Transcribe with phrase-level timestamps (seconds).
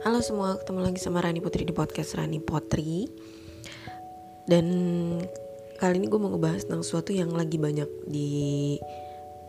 [0.00, 3.04] Halo semua, ketemu lagi sama Rani Putri di podcast Rani Potri.
[4.48, 4.66] Dan
[5.76, 8.30] kali ini gue mau ngebahas tentang sesuatu yang lagi banyak di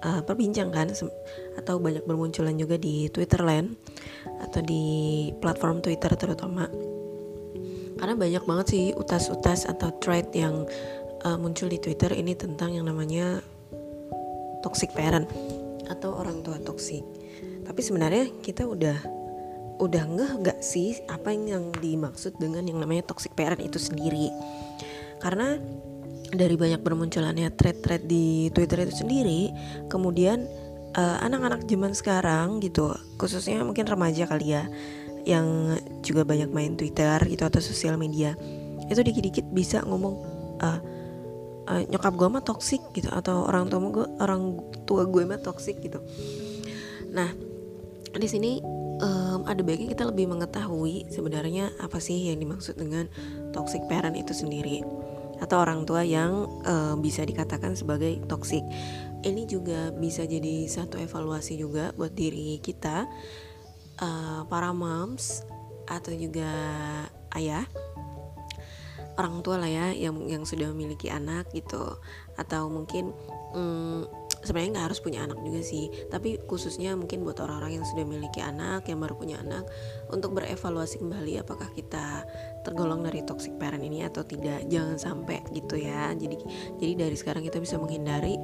[0.04, 0.92] uh, perbincangkan
[1.56, 3.79] Atau banyak bermunculan juga di Twitter Land
[4.44, 4.83] Atau di
[5.40, 6.68] platform Twitter terutama.
[7.96, 10.68] Karena banyak banget sih utas-utas atau thread yang
[11.24, 13.40] uh, muncul di Twitter ini tentang yang namanya
[14.68, 15.31] toxic parent
[15.88, 17.08] Atau orang tua toxic.
[17.63, 19.21] Tapi sebenarnya kita udah
[19.81, 24.30] udah ngeh gak sih apa yang dimaksud dengan yang namanya toxic parent itu sendiri?
[25.17, 25.57] Karena
[26.31, 29.52] dari banyak bermunculannya thread-thread di Twitter itu sendiri
[29.91, 30.48] kemudian
[30.95, 34.63] uh, anak-anak zaman sekarang gitu khususnya mungkin remaja kali ya
[35.27, 38.34] yang juga banyak main Twitter gitu atau sosial media
[38.88, 40.16] itu dikit-dikit bisa ngomong
[40.63, 40.79] uh,
[41.70, 44.41] uh, nyokap gue mah toxic gitu atau orang tua gue orang
[44.88, 46.02] tua gue mah toxic gitu.
[47.12, 47.29] Nah
[48.12, 48.60] di sini
[49.02, 53.10] um, ada baiknya kita lebih mengetahui sebenarnya apa sih yang dimaksud dengan
[53.52, 54.85] toxic parent itu sendiri
[55.41, 58.62] atau orang tua yang um, bisa dikatakan sebagai toxic.
[59.26, 63.10] Ini juga bisa jadi satu evaluasi juga buat diri kita,
[64.02, 65.41] uh, para moms
[65.89, 66.49] atau juga
[67.33, 67.66] ayah,
[69.17, 71.97] orang tua lah ya yang yang sudah memiliki anak gitu,
[72.38, 73.09] atau mungkin
[73.57, 74.05] um,
[74.42, 75.89] sebenarnya nggak harus punya anak juga sih.
[76.09, 79.66] Tapi khususnya mungkin buat orang-orang yang sudah memiliki anak yang baru punya anak
[80.09, 82.25] untuk berevaluasi kembali apakah kita
[82.66, 84.66] tergolong dari toxic parent ini atau tidak.
[84.67, 86.12] Jangan sampai gitu ya.
[86.14, 86.38] Jadi
[86.81, 88.36] jadi dari sekarang kita bisa menghindari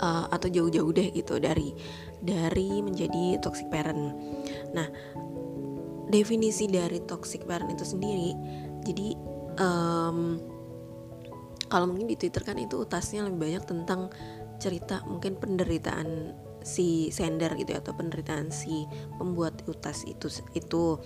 [0.00, 1.72] uh, atau jauh-jauh deh gitu dari
[2.20, 4.12] dari menjadi toxic parent.
[4.72, 4.88] Nah
[6.08, 8.32] definisi dari toxic parent itu sendiri
[8.82, 9.12] jadi
[9.60, 10.40] um,
[11.68, 14.08] kalau mungkin di Twitter kan itu utasnya lebih banyak tentang
[14.58, 18.84] cerita mungkin penderitaan si sender gitu ya, atau penderitaan si
[19.16, 20.98] pembuat utas itu itu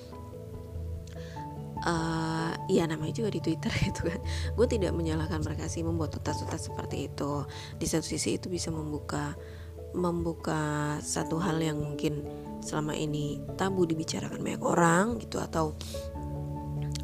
[1.87, 4.21] uh, ya namanya juga di Twitter gitu kan.
[4.57, 7.47] Gue tidak menyalahkan mereka sih membuat utas-utas seperti itu.
[7.77, 9.37] Di satu sisi itu bisa membuka
[9.93, 12.25] membuka satu hal yang mungkin
[12.65, 15.77] selama ini tabu dibicarakan banyak orang gitu atau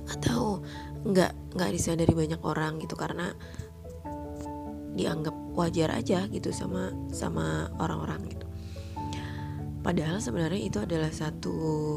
[0.09, 0.65] atau
[1.05, 3.29] nggak nggak disadari banyak orang gitu karena
[4.97, 8.47] dianggap wajar aja gitu sama sama orang-orang gitu.
[9.83, 11.57] Padahal sebenarnya itu adalah satu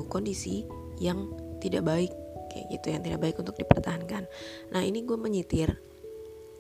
[0.10, 0.66] kondisi
[0.98, 1.30] yang
[1.62, 2.12] tidak baik
[2.50, 4.26] kayak gitu yang tidak baik untuk dipertahankan.
[4.74, 5.70] Nah ini gue menyitir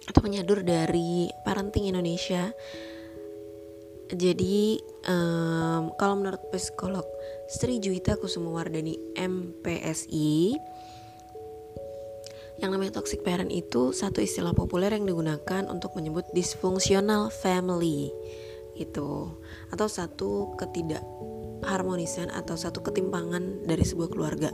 [0.06, 2.53] atau menyadur dari parenting Indonesia.
[4.11, 4.75] Jadi
[5.07, 7.07] um, kalau menurut psikolog
[7.47, 10.59] Sri Juwita Kusumawardani MPSI
[12.61, 18.13] yang namanya toxic parent itu satu istilah populer yang digunakan untuk menyebut dysfunctional family
[18.77, 19.33] itu
[19.73, 24.53] atau satu ketidakharmonisan atau satu ketimpangan dari sebuah keluarga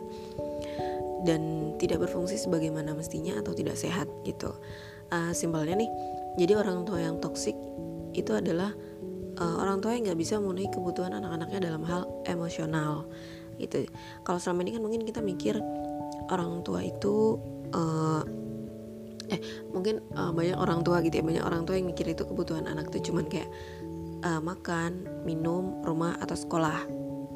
[1.27, 4.55] dan tidak berfungsi sebagaimana mestinya atau tidak sehat gitu.
[5.11, 5.91] Uh, simpelnya nih,
[6.39, 7.55] jadi orang tua yang toksik
[8.15, 8.71] itu adalah
[9.39, 13.07] uh, orang tua yang nggak bisa memenuhi kebutuhan anak-anaknya dalam hal emosional
[13.57, 13.83] gitu.
[14.23, 15.57] Kalau selama ini kan mungkin kita mikir
[16.29, 17.39] orang tua itu
[17.73, 18.23] uh,
[19.27, 19.39] eh
[19.75, 22.87] mungkin uh, banyak orang tua gitu ya banyak orang tua yang mikir itu kebutuhan anak
[22.91, 23.51] tuh cuman kayak
[24.23, 26.87] uh, makan minum rumah atau sekolah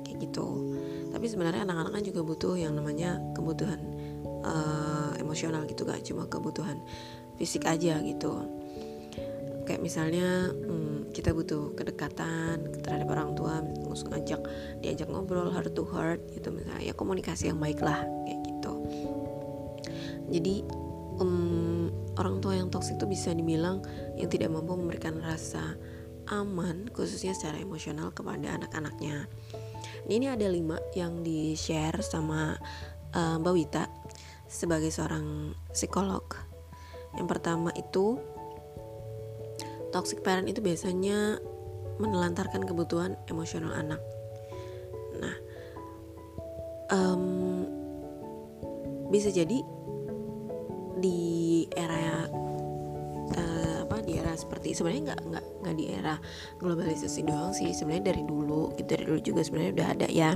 [0.08, 0.48] kayak gitu.
[1.12, 3.80] Tapi sebenarnya anak-anak kan juga butuh yang namanya kebutuhan
[4.48, 6.80] uh, emosional gitu gak cuma kebutuhan
[7.36, 8.48] fisik aja gitu.
[9.68, 13.62] Kayak misalnya hmm, kita butuh kedekatan terhadap orang tua
[13.92, 14.42] ngajak
[14.82, 16.50] diajak ngobrol heart to heart gitu.
[16.50, 18.41] Misalnya ya komunikasi yang baik lah kayak
[20.32, 20.66] jadi
[21.20, 23.84] um, orang tua yang toksik itu bisa dibilang
[24.16, 25.76] yang tidak mampu memberikan rasa
[26.32, 29.28] aman khususnya secara emosional kepada anak-anaknya.
[30.08, 32.56] Ini ada lima yang di share sama
[33.14, 33.86] uh, Mbak Wita
[34.48, 36.24] sebagai seorang psikolog.
[37.20, 38.16] Yang pertama itu
[39.92, 41.40] toxic parent itu biasanya
[42.00, 44.00] menelantarkan kebutuhan emosional anak.
[45.20, 45.36] Nah
[46.92, 47.24] um,
[49.12, 49.60] bisa jadi
[51.02, 52.30] di era
[53.34, 56.16] uh, apa di era seperti sebenarnya nggak nggak nggak di era
[56.62, 60.32] globalisasi doang sih sebenarnya dari dulu gitu dari dulu juga sebenarnya udah ada ya.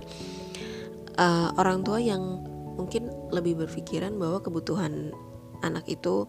[1.16, 2.44] Uh, orang tua yang
[2.76, 5.16] mungkin lebih berpikiran bahwa kebutuhan
[5.64, 6.28] anak itu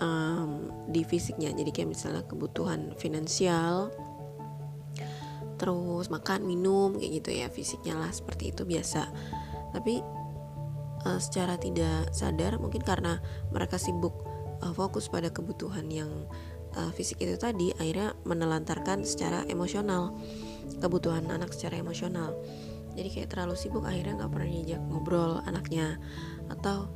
[0.00, 3.92] um, di fisiknya jadi kayak misalnya kebutuhan finansial
[5.54, 9.06] terus makan minum kayak gitu ya fisiknya lah seperti itu biasa.
[9.70, 10.02] Tapi
[11.04, 13.20] uh, secara tidak sadar mungkin karena
[13.52, 14.24] mereka sibuk
[14.64, 16.10] uh, fokus pada kebutuhan yang
[16.76, 20.16] uh, fisik itu tadi akhirnya menelantarkan secara emosional
[20.80, 22.34] kebutuhan anak secara emosional.
[22.94, 25.98] Jadi kayak terlalu sibuk akhirnya nggak pernah diajak ngobrol anaknya.
[26.48, 26.88] Atau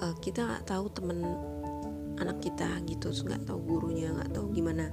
[0.00, 1.20] uh, kita nggak tahu temen
[2.20, 4.92] anak kita gitu nggak tahu gurunya nggak tahu gimana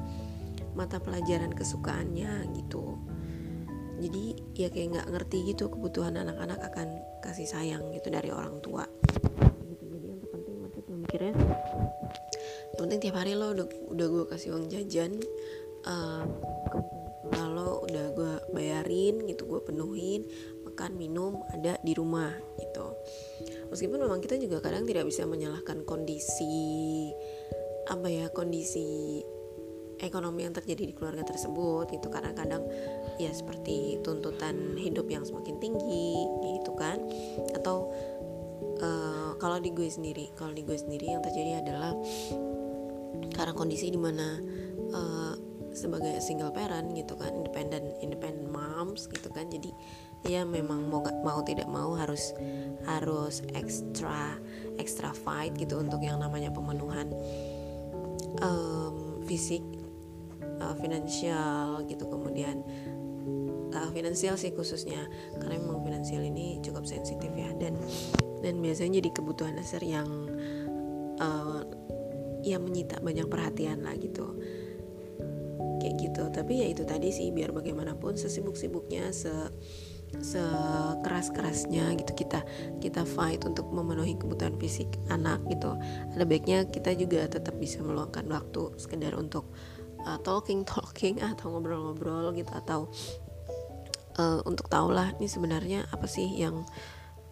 [0.73, 2.97] mata pelajaran kesukaannya gitu
[3.99, 4.23] jadi
[4.55, 6.87] ya kayak nggak ngerti gitu kebutuhan anak-anak akan
[7.19, 8.87] kasih sayang gitu dari orang tua.
[9.67, 9.83] Gitu.
[9.91, 11.33] Jadi yang terpenting mereka cuma mikirnya
[12.69, 15.19] yang penting tiap hari lo udah udah gue kasih uang jajan
[15.83, 16.23] uh,
[17.35, 20.23] kalau udah gue bayarin gitu gue penuhin
[20.63, 22.95] makan minum ada di rumah gitu.
[23.67, 27.11] Meskipun memang kita juga kadang tidak bisa menyalahkan kondisi
[27.91, 29.19] apa ya kondisi
[29.99, 32.07] ekonomi yang terjadi di keluarga tersebut gitu.
[32.07, 32.63] Karena kadang
[33.19, 36.25] ya seperti tuntutan hidup yang semakin tinggi
[36.57, 36.97] gitu kan.
[37.53, 37.91] Atau
[38.79, 41.93] uh, kalau di gue sendiri kalau di gue sendiri yang terjadi adalah
[43.35, 44.39] karena kondisi di mana
[44.95, 45.33] uh,
[45.71, 49.69] sebagai single parent gitu kan independent independent moms gitu kan jadi
[50.27, 52.35] ya memang mau mau tidak mau harus
[52.83, 54.35] harus extra
[54.81, 57.13] extra fight gitu untuk yang namanya pemenuhan
[58.43, 59.63] um, fisik
[60.59, 62.65] uh, finansial gitu kemudian
[63.73, 65.05] uh, finansial sih khususnya.
[65.37, 67.49] Karena memang finansial ini cukup sensitif ya.
[67.57, 67.77] Dan
[68.39, 70.07] dan biasanya jadi kebutuhan dasar yang
[71.19, 71.61] uh,
[72.43, 74.37] yang menyita banyak perhatian lah gitu.
[75.79, 76.23] Kayak gitu.
[76.31, 79.33] Tapi ya itu tadi sih biar bagaimanapun sesibuk-sibuknya se
[80.09, 82.41] sekeras-kerasnya gitu kita
[82.81, 85.77] kita fight untuk memenuhi kebutuhan fisik anak gitu.
[86.17, 89.53] Ada baiknya kita juga tetap bisa meluangkan waktu sekedar untuk
[90.05, 92.89] uh, talking talking atau ngobrol-ngobrol gitu atau
[94.19, 96.67] uh, untuk tahulah ini sebenarnya apa sih yang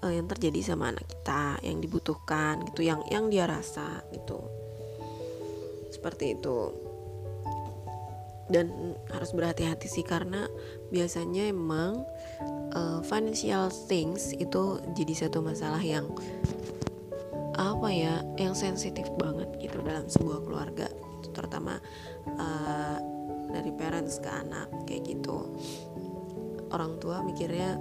[0.02, 4.40] uh, yang terjadi sama anak kita yang dibutuhkan gitu yang yang dia rasa gitu.
[5.92, 6.72] Seperti itu.
[8.48, 10.48] Dan harus berhati-hati sih karena
[10.88, 12.00] biasanya emang
[12.72, 16.08] uh, financial things itu jadi satu masalah yang
[17.60, 20.88] apa ya yang sensitif banget gitu dalam sebuah keluarga
[21.36, 21.82] terutama
[22.40, 22.98] uh,
[23.52, 25.58] dari parents ke anak kayak gitu
[26.72, 27.78] orang tua mikirnya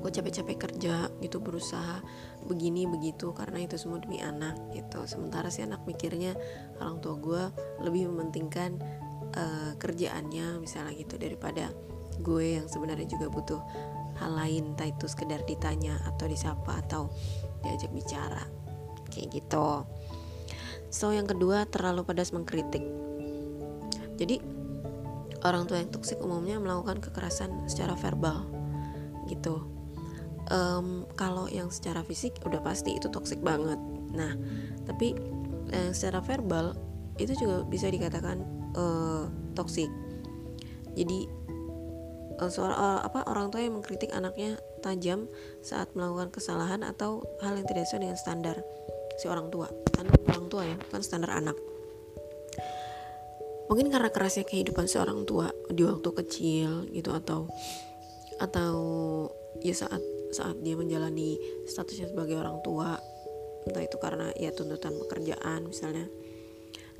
[0.00, 2.00] gue capek-capek kerja gitu berusaha
[2.48, 5.04] begini begitu karena itu semua demi anak gitu.
[5.04, 6.32] Sementara si anak mikirnya
[6.80, 7.42] orang tua gue
[7.84, 8.80] lebih mementingkan
[9.36, 11.68] uh, kerjaannya misalnya gitu daripada
[12.20, 13.60] gue yang sebenarnya juga butuh
[14.20, 17.12] hal lain entah itu sekedar ditanya atau disapa atau
[17.60, 18.44] diajak bicara
[19.12, 19.84] kayak gitu.
[20.88, 22.82] So yang kedua terlalu pedas mengkritik.
[24.16, 24.59] Jadi
[25.44, 28.46] orang tua yang toksik umumnya melakukan kekerasan secara verbal
[29.28, 29.66] gitu.
[30.50, 33.78] Um, kalau yang secara fisik udah pasti itu toksik banget.
[34.12, 34.34] Nah
[34.84, 35.14] tapi
[35.70, 36.74] yang secara verbal
[37.20, 38.42] itu juga bisa dikatakan
[38.74, 39.92] uh, toksik
[40.98, 41.30] jadi
[42.42, 45.30] uh, suara apa orang tua yang mengkritik anaknya tajam
[45.62, 48.56] saat melakukan kesalahan atau hal yang tidak sesuai dengan standar
[49.20, 49.68] si orang tua.
[49.92, 51.56] Karena orang tua ya bukan standar anak
[53.70, 57.46] mungkin karena kerasnya kehidupan seorang tua di waktu kecil gitu atau
[58.42, 58.74] atau
[59.62, 60.02] ya saat
[60.34, 61.38] saat dia menjalani
[61.70, 62.98] statusnya sebagai orang tua
[63.70, 66.10] entah itu karena ya tuntutan pekerjaan misalnya.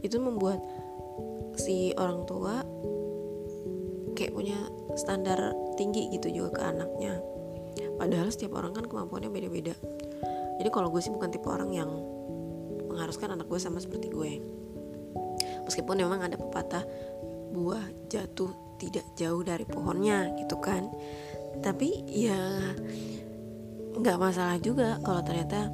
[0.00, 0.62] Itu membuat
[1.58, 2.62] si orang tua
[4.14, 4.59] kayak punya
[4.94, 7.18] standar tinggi gitu juga ke anaknya.
[7.99, 9.75] Padahal setiap orang kan kemampuannya beda-beda.
[10.61, 11.90] Jadi kalau gue sih bukan tipe orang yang
[12.88, 14.60] mengharuskan anak gue sama seperti gue
[15.70, 16.82] meskipun memang ada pepatah
[17.54, 18.50] buah jatuh
[18.82, 20.90] tidak jauh dari pohonnya gitu kan.
[21.62, 22.38] Tapi ya
[23.94, 25.70] nggak masalah juga kalau ternyata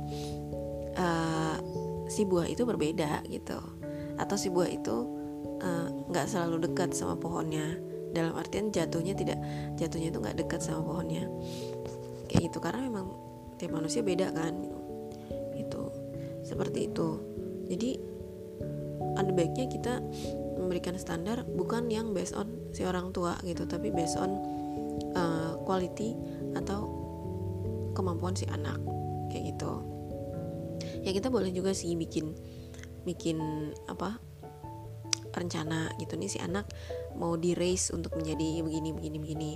[1.01, 1.57] uh,
[2.13, 3.57] si buah itu berbeda gitu.
[4.21, 5.17] Atau si buah itu
[5.57, 7.81] Eh, nggak uh, selalu dekat sama pohonnya.
[8.13, 9.41] Dalam artian jatuhnya tidak
[9.81, 11.25] jatuhnya itu nggak dekat sama pohonnya.
[12.29, 13.09] Kayak gitu karena memang
[13.57, 14.53] tiap manusia beda kan
[15.57, 15.83] itu
[16.45, 17.09] seperti itu.
[17.73, 17.91] Jadi
[19.17, 20.05] ada baiknya kita
[20.57, 24.41] memberikan standar bukan yang based on si orang tua gitu tapi based on
[25.17, 26.17] uh, quality
[26.57, 26.89] atau
[27.93, 28.77] kemampuan si anak
[29.33, 29.73] kayak gitu.
[31.05, 32.37] Ya kita boleh juga sih bikin
[33.09, 33.39] bikin
[33.89, 34.21] apa
[35.33, 36.17] rencana gitu.
[36.21, 36.69] Nih si anak
[37.17, 39.53] mau di race untuk menjadi begini begini begini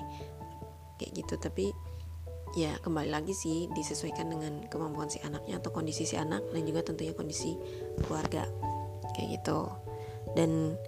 [0.97, 1.35] kayak gitu.
[1.37, 1.67] Tapi
[2.59, 6.83] ya kembali lagi sih disesuaikan dengan kemampuan si anaknya atau kondisi si anak dan juga
[6.83, 7.55] tentunya kondisi
[8.03, 8.43] keluarga
[9.17, 9.69] kayak gitu.
[10.35, 10.79] Dan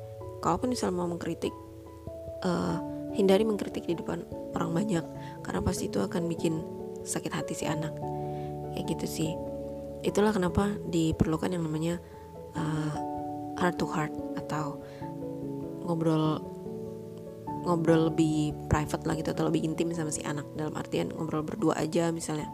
[0.42, 1.54] kalaupun misalnya mau mengkritik
[2.42, 2.78] uh,
[3.14, 4.24] hindari mengkritik di depan
[4.56, 5.04] orang banyak.
[5.44, 6.62] Karena pasti itu akan bikin
[7.02, 7.92] sakit hati si anak.
[8.74, 9.30] Kayak gitu sih.
[10.02, 12.02] Itulah kenapa diperlukan yang namanya
[12.58, 12.94] uh,
[13.60, 14.82] heart to heart atau
[15.86, 16.42] ngobrol
[17.62, 20.46] ngobrol lebih private lah gitu atau lebih intim sama si anak.
[20.58, 22.50] Dalam artian ngobrol berdua aja misalnya.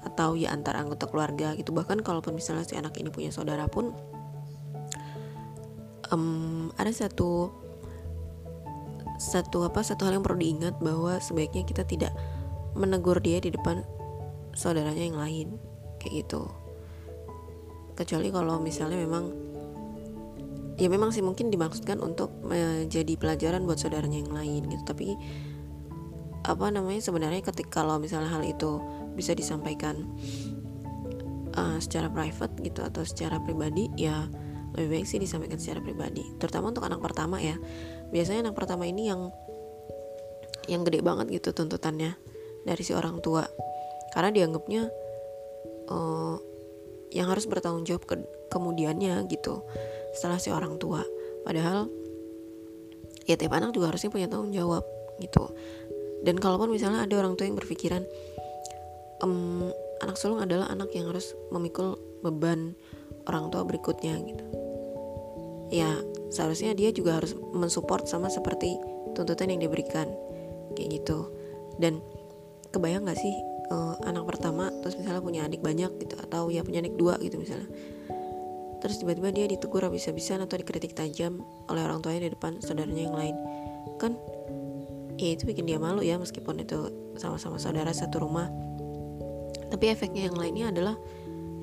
[0.00, 1.76] Atau ya antar anggota keluarga gitu.
[1.76, 3.92] Bahkan kalaupun misalnya si anak ini punya saudara pun
[6.10, 7.50] um, ada satu
[9.20, 12.12] satu apa satu hal yang perlu diingat bahwa sebaiknya kita tidak
[12.72, 13.84] menegur dia di depan
[14.56, 15.48] saudaranya yang lain
[16.00, 16.48] kayak gitu.
[17.94, 19.28] Kecuali kalau misalnya memang
[20.80, 24.82] ya memang sih mungkin dimaksudkan untuk menjadi pelajaran buat saudaranya yang lain gitu.
[24.88, 25.08] Tapi
[26.40, 28.80] apa namanya sebenarnya ketika kalau misalnya hal itu
[29.12, 30.08] bisa disampaikan
[31.52, 34.24] uh, secara private gitu atau secara pribadi ya
[34.80, 37.60] lebih baik sih disampaikan secara pribadi terutama untuk anak pertama ya.
[38.08, 39.28] Biasanya anak pertama ini yang
[40.66, 42.16] yang gede banget gitu tuntutannya
[42.64, 43.44] dari si orang tua.
[44.16, 44.88] Karena dianggapnya
[45.92, 46.36] uh,
[47.12, 48.16] yang harus bertanggung jawab ke
[48.50, 49.62] kemudiannya gitu
[50.16, 51.04] setelah si orang tua.
[51.46, 51.86] Padahal
[53.28, 54.82] ya tiap anak juga harusnya punya tanggung jawab
[55.22, 55.52] gitu.
[56.20, 58.04] Dan kalaupun misalnya ada orang tua yang berpikiran
[59.24, 62.76] um, anak sulung adalah anak yang harus memikul beban
[63.28, 64.59] orang tua berikutnya gitu
[65.70, 66.02] ya
[66.34, 68.76] seharusnya dia juga harus mensupport sama seperti
[69.14, 70.10] tuntutan yang diberikan.
[70.74, 71.30] Kayak gitu.
[71.80, 72.02] Dan
[72.70, 73.34] kebayang gak sih
[73.70, 77.38] uh, anak pertama terus misalnya punya adik banyak gitu atau ya punya adik dua gitu
[77.38, 77.70] misalnya.
[78.80, 83.16] Terus tiba-tiba dia ditegur habis-habisan atau dikritik tajam oleh orang tuanya di depan saudaranya yang
[83.16, 83.36] lain.
[84.00, 84.16] Kan
[85.20, 86.88] ya itu bikin dia malu ya meskipun itu
[87.20, 88.48] sama-sama saudara satu rumah.
[89.70, 90.96] Tapi efeknya yang lainnya adalah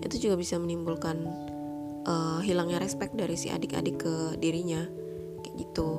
[0.05, 1.25] itu juga bisa menimbulkan
[2.07, 4.81] uh, hilangnya respect dari si adik-adik ke dirinya.
[5.43, 5.89] Kayak gitu.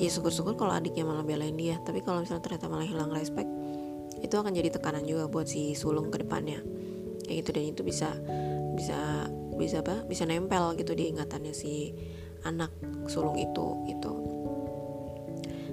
[0.00, 1.76] Ya syukur-syukur kalau adiknya malah belain dia.
[1.82, 3.50] Tapi kalau misalnya ternyata malah hilang respect
[4.20, 6.62] itu akan jadi tekanan juga buat si sulung ke depannya.
[7.26, 7.50] Kayak gitu.
[7.52, 8.08] Dan itu bisa
[8.78, 10.06] bisa bisa apa?
[10.08, 11.92] Bisa nempel gitu di ingatannya si
[12.46, 12.72] anak
[13.10, 14.12] sulung itu gitu.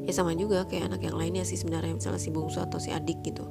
[0.07, 1.95] Ya sama juga kayak anak yang lainnya sih sebenarnya.
[1.95, 3.47] Misalnya si bungsu atau si adik gitu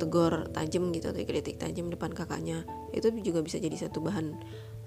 [0.00, 2.64] tegur tajam gitu atau kritik tajam depan kakaknya
[2.96, 4.32] itu juga bisa jadi satu bahan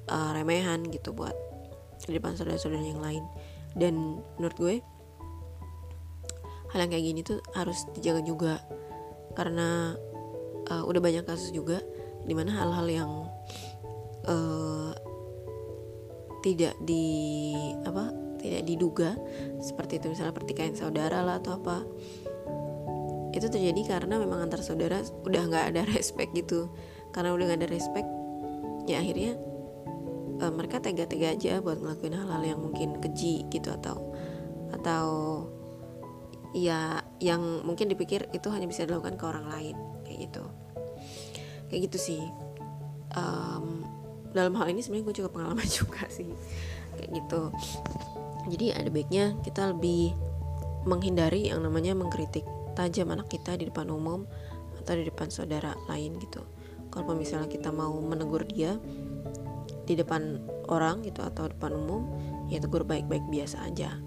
[0.10, 1.38] uh, remehan gitu buat
[2.04, 3.24] di depan saudara-saudara yang lain.
[3.74, 4.76] Dan menurut gue
[6.74, 8.54] hal yang kayak gini tuh harus dijaga juga
[9.38, 9.94] karena
[10.74, 11.82] uh, udah banyak kasus juga
[12.26, 13.12] di mana hal-hal yang
[14.26, 14.92] uh,
[16.44, 17.54] tidak di
[17.86, 19.16] apa tidak diduga
[19.64, 21.88] seperti itu misalnya pertikaian saudara lah atau apa
[23.34, 26.70] itu terjadi karena memang antar saudara udah nggak ada respect gitu.
[27.14, 28.10] Karena udah nggak ada respect
[28.84, 29.40] ya akhirnya
[30.44, 34.12] uh, mereka tega-tega aja buat ngelakuin hal-hal yang mungkin keji gitu atau
[34.74, 35.08] atau
[36.54, 39.76] ya yang mungkin dipikir itu hanya bisa dilakukan ke orang lain
[40.06, 40.44] kayak gitu.
[41.72, 42.24] Kayak gitu sih.
[43.14, 43.86] Um,
[44.34, 46.30] dalam hal ini sebenarnya gue juga pengalaman juga sih
[46.98, 47.42] kayak gitu.
[48.52, 50.14] Jadi ada baiknya kita lebih
[50.84, 54.26] menghindari yang namanya mengkritik tajam anak kita di depan umum
[54.84, 56.44] atau di depan saudara lain gitu.
[56.94, 58.78] Kalau misalnya kita mau menegur dia
[59.84, 60.40] di depan
[60.70, 62.06] orang gitu atau depan umum
[62.48, 63.98] ya tegur baik-baik biasa aja.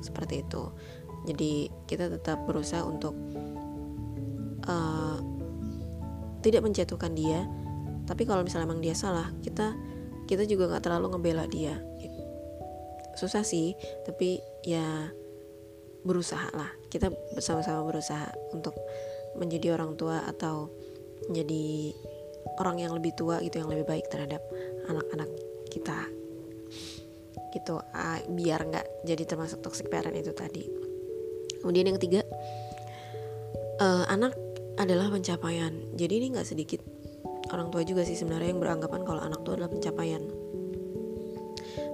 [0.00, 0.72] Seperti itu.
[1.28, 3.12] Jadi kita tetap berusaha untuk
[4.64, 5.18] uh,
[6.40, 7.44] tidak menjatuhkan dia.
[8.08, 9.76] Tapi kalau misalnya emang dia salah kita
[10.24, 11.76] kita juga nggak terlalu ngebela dia.
[13.20, 13.76] Susah sih
[14.08, 15.12] tapi ya
[16.08, 16.72] berusaha lah.
[16.88, 18.74] Kita bersama-sama berusaha untuk
[19.38, 20.70] menjadi orang tua atau
[21.30, 21.94] menjadi
[22.58, 24.42] orang yang lebih tua gitu yang lebih baik terhadap
[24.88, 25.30] anak-anak
[25.70, 26.08] kita.
[27.50, 30.66] Gitu uh, biar nggak jadi termasuk toxic parent itu tadi.
[31.60, 32.24] Kemudian yang ketiga
[33.82, 34.34] uh, anak
[34.80, 35.72] adalah pencapaian.
[35.94, 36.80] Jadi ini nggak sedikit
[37.50, 40.22] orang tua juga sih sebenarnya yang beranggapan kalau anak itu adalah pencapaian.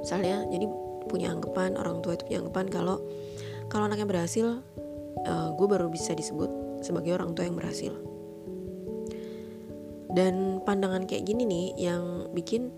[0.00, 0.66] Misalnya jadi
[1.06, 2.96] punya anggapan orang tua itu punya anggapan kalau
[3.66, 4.62] kalau anaknya berhasil
[5.24, 7.94] uh, eh, gue baru bisa disebut sebagai orang tua yang berhasil.
[10.12, 12.72] Dan pandangan kayak gini nih yang bikin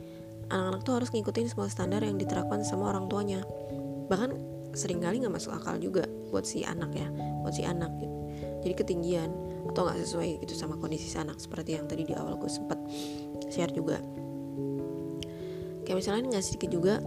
[0.50, 3.40] anak-anak tuh harus ngikutin semua standar yang diterapkan sama orang tuanya.
[4.10, 7.08] Bahkan sering kali nggak masuk akal juga buat si anak ya
[7.42, 8.16] buat si anak gitu.
[8.62, 9.30] jadi ketinggian
[9.72, 12.78] atau nggak sesuai gitu sama kondisi si anak seperti yang tadi di awal gue sempet
[13.48, 14.00] share juga.
[15.84, 17.00] Kayak misalnya nggak sedikit juga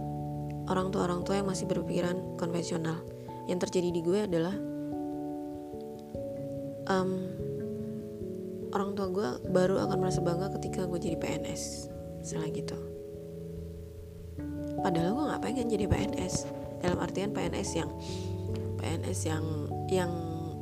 [0.66, 2.98] orang tua orang tua yang masih berpikiran konvensional.
[3.46, 4.54] Yang terjadi di gue adalah
[6.88, 7.10] um,
[8.72, 11.92] orang tua gue baru akan merasa bangga ketika gue jadi PNS
[12.24, 12.78] misalnya gitu.
[14.82, 16.34] Padahal gue nggak pengen jadi PNS
[16.82, 17.90] dalam artian PNS yang
[18.80, 19.44] PNS yang
[19.92, 20.12] yang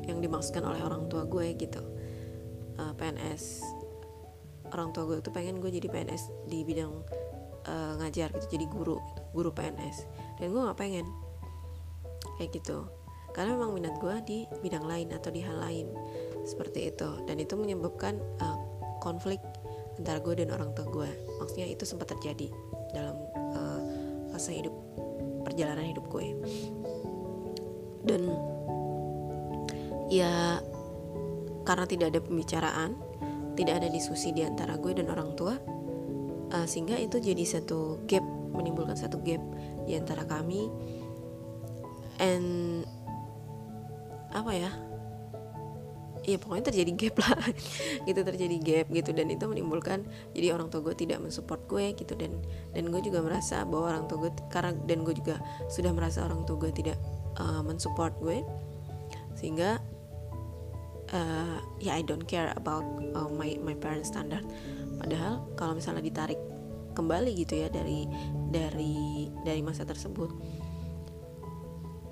[0.05, 1.81] yang dimaksudkan oleh orang tua gue gitu.
[2.77, 3.65] Uh, eh, PNS
[4.71, 6.93] orang tua gue tuh pengen gue jadi PNS di bidang
[7.67, 9.97] uh, ngajar gitu jadi guru gitu, guru PNS
[10.43, 11.07] dan gue nggak pengen.
[12.37, 13.00] Kayak gitu
[13.33, 15.87] karena memang minat gue di bidang lain atau di hal lain.
[16.43, 17.09] Seperti itu.
[17.29, 18.59] Dan itu menyebabkan uh,
[19.01, 19.41] konflik
[20.01, 22.49] antara gue dan orang tua gue maksudnya itu sempat terjadi
[22.97, 23.21] dalam
[23.53, 23.81] uh,
[24.33, 24.73] fase hidup
[25.45, 26.33] perjalanan hidup gue
[28.09, 28.23] dan
[30.09, 30.57] ya
[31.69, 32.97] karena tidak ada pembicaraan
[33.61, 35.61] tidak ada diskusi di antara gue dan orang tua
[36.55, 39.41] uh, sehingga itu jadi satu gap menimbulkan satu gap
[39.87, 40.69] di antara kami.
[42.21, 42.83] And
[44.31, 44.71] apa ya?
[46.29, 47.37] Ya pokoknya terjadi gap lah.
[48.07, 49.11] Gitu terjadi gap gitu.
[49.17, 50.05] Dan itu menimbulkan
[50.37, 52.13] jadi orang tua gue tidak mensupport gue gitu.
[52.15, 52.39] Dan
[52.77, 55.41] dan gue juga merasa bahwa orang tua gue karena dan gue juga
[55.73, 56.99] sudah merasa orang tua gue tidak
[57.41, 58.39] uh, mensupport gue.
[59.35, 59.81] Sehingga
[61.17, 62.85] uh, ya yeah, I don't care about
[63.17, 64.45] uh, my my parents standard.
[65.01, 66.39] Padahal kalau misalnya ditarik
[66.93, 68.05] kembali gitu ya dari
[68.51, 70.31] dari dari masa tersebut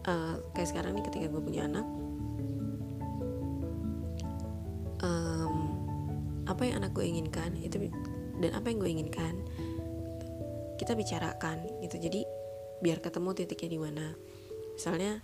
[0.07, 1.85] uh, kayak sekarang nih ketika gue punya anak
[6.59, 7.87] apa yang anak gue inginkan itu
[8.43, 9.47] dan apa yang gue inginkan
[10.75, 12.03] kita bicarakan gitu.
[12.03, 12.27] Jadi
[12.83, 14.07] biar ketemu titiknya di mana.
[14.75, 15.23] Misalnya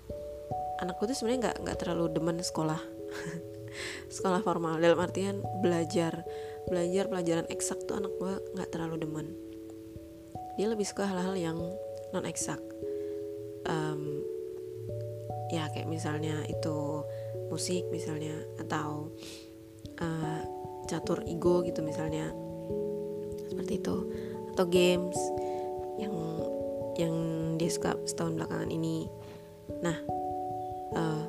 [0.79, 2.79] anak gue tuh sebenarnya nggak nggak terlalu demen sekolah.
[4.15, 6.23] Sekolah formal dalam artian belajar
[6.71, 9.27] belajar pelajaran eksak tuh anak gue nggak terlalu demen.
[10.55, 11.59] Dia lebih suka hal-hal yang
[12.15, 12.63] non eksak
[13.67, 14.23] um,
[15.51, 17.03] ya kayak misalnya itu
[17.51, 19.11] musik misalnya atau
[19.99, 22.31] uh, catur ego gitu misalnya.
[23.51, 23.97] Seperti itu.
[24.55, 25.19] Atau games
[25.99, 26.15] yang
[26.95, 27.15] yang
[27.59, 29.11] dia suka setahun belakangan ini.
[29.83, 29.97] Nah
[30.95, 31.25] uh,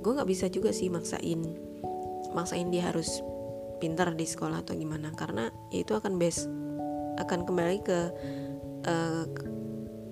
[0.00, 1.42] gue nggak bisa juga sih maksain
[2.30, 3.20] maksain dia harus
[3.82, 5.12] pintar di sekolah atau gimana.
[5.12, 6.48] Karena ya itu akan base
[7.16, 8.00] akan kembali ke
[8.88, 9.24] uh,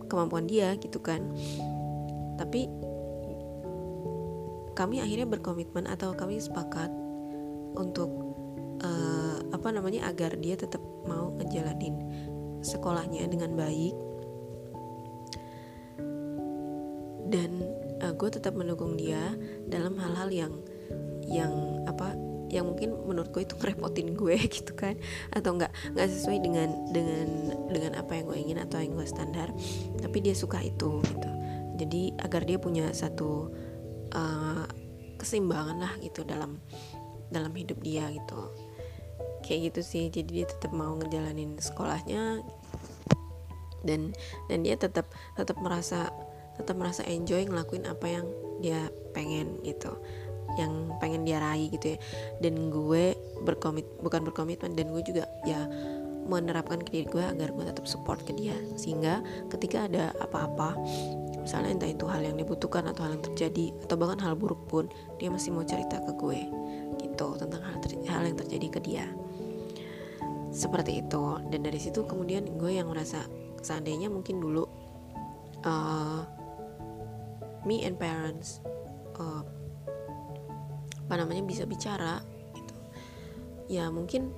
[0.08, 1.24] kemampuan dia gitu kan.
[2.34, 2.68] Tapi
[4.74, 6.90] kami akhirnya berkomitmen atau kami sepakat
[7.74, 8.10] untuk
[8.82, 11.94] uh, apa namanya agar dia tetap mau ngejalanin
[12.64, 13.94] sekolahnya dengan baik.
[17.28, 17.50] Dan
[18.00, 19.34] uh, gue tetap mendukung dia
[19.68, 20.54] dalam hal-hal yang
[21.24, 21.52] yang
[21.88, 22.14] apa
[22.52, 24.94] yang mungkin menurut gue itu ngerepotin gue gitu kan?
[25.34, 27.28] Atau nggak nggak sesuai dengan dengan
[27.70, 29.50] dengan apa yang gue ingin atau yang gue standar
[29.98, 31.30] tapi dia suka itu gitu.
[31.74, 33.50] Jadi agar dia punya satu
[34.14, 34.64] uh,
[35.18, 36.60] keseimbangan lah gitu dalam
[37.34, 38.54] dalam hidup dia gitu.
[39.42, 42.40] Kayak gitu sih jadi dia tetap mau ngejalanin sekolahnya.
[43.84, 44.16] Dan
[44.48, 46.08] dan dia tetap tetap merasa
[46.54, 48.26] tetap merasa enjoy ngelakuin apa yang
[48.62, 49.92] dia pengen gitu.
[50.54, 51.98] Yang pengen dia raih gitu ya.
[52.38, 55.66] Dan gue berkomit bukan berkomitmen dan gue juga ya
[56.24, 58.56] menerapkan ke diri gue agar gue tetap support ke dia.
[58.80, 59.20] Sehingga
[59.52, 60.78] ketika ada apa-apa
[61.44, 64.88] misalnya entah itu hal yang dibutuhkan atau hal yang terjadi atau bahkan hal buruk pun
[65.20, 66.40] dia masih mau cerita ke gue
[67.14, 67.78] gitu tentang hal,
[68.10, 69.06] hal yang terjadi ke dia.
[70.50, 71.38] Seperti itu.
[71.46, 73.22] Dan dari situ kemudian gue yang merasa
[73.62, 74.66] seandainya mungkin dulu
[75.62, 76.26] uh,
[77.62, 78.60] me and parents
[79.16, 79.46] uh,
[81.06, 82.18] apa namanya bisa bicara
[82.58, 82.74] gitu.
[83.70, 84.34] Ya mungkin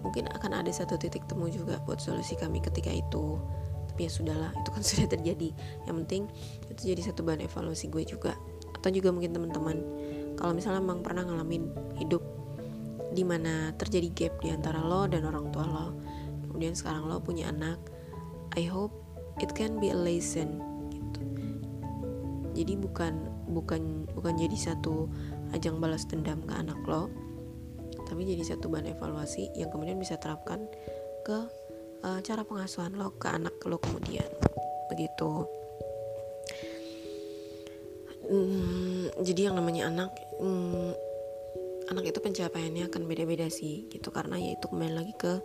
[0.00, 3.36] mungkin akan ada satu titik temu juga buat solusi kami ketika itu.
[3.92, 5.52] Tapi ya sudahlah itu kan sudah terjadi.
[5.84, 6.22] Yang penting
[6.72, 8.32] itu jadi satu bahan evaluasi gue juga.
[8.76, 9.76] Atau juga mungkin teman-teman
[10.36, 12.22] kalau misalnya emang pernah ngalamin hidup
[13.16, 15.88] di mana terjadi gap di antara lo dan orang tua lo
[16.46, 17.80] kemudian sekarang lo punya anak
[18.56, 18.92] I hope
[19.40, 21.20] it can be a lesson gitu.
[22.56, 25.08] Jadi bukan bukan bukan jadi satu
[25.52, 27.12] ajang balas dendam ke anak lo
[28.06, 30.70] tapi jadi satu bahan evaluasi yang kemudian bisa terapkan
[31.26, 31.38] ke
[32.06, 34.26] uh, cara pengasuhan lo ke anak lo kemudian
[34.88, 35.48] begitu
[38.26, 40.92] hmm, jadi yang namanya anak hmm,
[41.90, 44.10] anak itu pencapaiannya akan beda-beda sih gitu.
[44.10, 45.38] Karena ya itu kembali lagi ke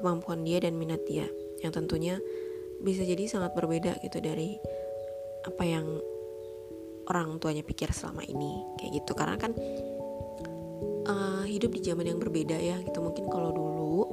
[0.00, 1.28] kemampuan dia dan minat dia.
[1.60, 2.16] Yang tentunya
[2.82, 4.56] bisa jadi sangat berbeda gitu dari
[5.46, 5.86] apa yang
[7.10, 9.12] orang tuanya pikir selama ini kayak gitu.
[9.12, 9.52] Karena kan
[11.06, 12.98] uh, hidup di zaman yang berbeda ya gitu.
[13.04, 14.08] Mungkin kalau dulu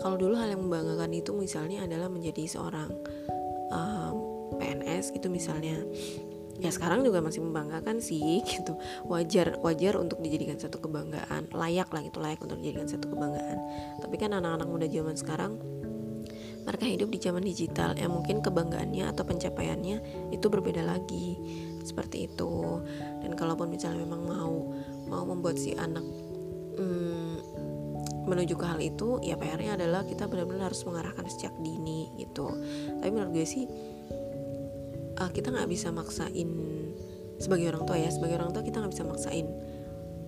[0.00, 2.88] kalau dulu hal yang membanggakan itu misalnya adalah menjadi seorang
[3.72, 4.16] um,
[4.56, 5.76] PNS gitu misalnya
[6.60, 8.76] ya sekarang juga masih membanggakan sih gitu.
[9.08, 11.50] Wajar wajar untuk dijadikan satu kebanggaan.
[11.56, 13.58] Layak lah gitu layak untuk dijadikan satu kebanggaan.
[14.04, 15.52] Tapi kan anak-anak muda zaman sekarang
[16.60, 17.96] mereka hidup di zaman digital.
[17.96, 19.96] Yang mungkin kebanggaannya atau pencapaiannya
[20.30, 21.40] itu berbeda lagi.
[21.80, 22.84] Seperti itu.
[23.24, 24.54] Dan kalaupun misalnya memang mau
[25.08, 26.04] mau membuat si anak
[26.78, 27.34] hmm,
[28.30, 32.52] menuju ke hal itu ya PR-nya adalah kita benar-benar harus mengarahkan sejak dini gitu.
[33.00, 33.64] Tapi menurut gue sih
[35.20, 36.48] uh, kita nggak bisa maksain
[37.40, 39.48] sebagai orang tua ya sebagai orang tua kita nggak bisa maksain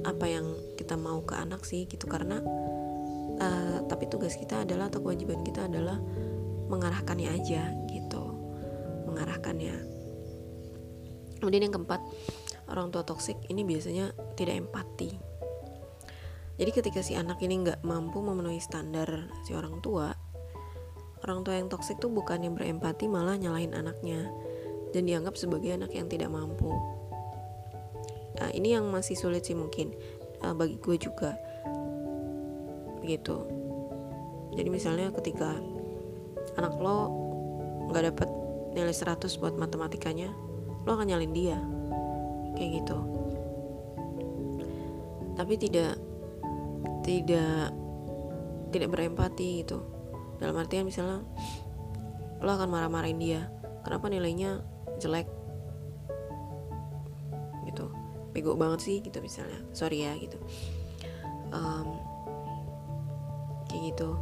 [0.02, 2.04] apa yang kita mau ke anak sih gitu.
[2.06, 2.38] Karena
[3.38, 5.96] uh, tapi tugas kita adalah atau kewajiban kita adalah
[6.68, 8.24] mengarahkannya aja gitu.
[9.08, 9.76] Mengarahkannya.
[11.40, 12.00] Kemudian yang keempat
[12.70, 15.10] orang tua toksik ini biasanya tidak empati.
[16.52, 20.14] Jadi ketika si anak ini nggak mampu memenuhi standar si orang tua
[21.22, 24.26] orang tua yang toksik tuh bukannya berempati malah nyalahin anaknya
[24.92, 26.70] dan dianggap sebagai anak yang tidak mampu.
[28.40, 29.92] Uh, ini yang masih sulit sih mungkin
[30.44, 31.36] uh, bagi gue juga.
[33.02, 33.62] Begitu
[34.52, 35.56] jadi misalnya ketika
[36.60, 37.08] anak lo
[37.88, 38.28] nggak dapet
[38.76, 40.28] nilai 100 buat matematikanya
[40.84, 41.58] lo akan nyalin dia.
[42.52, 42.98] Kayak gitu.
[45.32, 45.96] Tapi tidak
[47.00, 47.72] tidak
[48.72, 49.80] tidak berempati gitu.
[50.36, 51.24] Dalam artian misalnya
[52.44, 53.48] lo akan marah-marahin dia.
[53.88, 54.60] Kenapa nilainya
[55.02, 55.26] jelek.
[57.66, 57.86] Gitu.
[58.30, 59.58] Bego banget sih gitu misalnya.
[59.74, 60.38] Sorry ya gitu.
[61.50, 61.98] Um,
[63.68, 64.16] kayak gitu.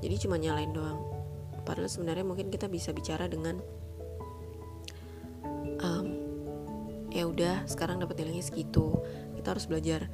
[0.00, 1.02] Jadi cuma nyalain doang.
[1.66, 3.58] Padahal sebenarnya mungkin kita bisa bicara dengan
[5.82, 6.06] um,
[7.10, 8.98] ya udah sekarang dapat nilainya segitu.
[9.34, 10.06] Kita harus belajar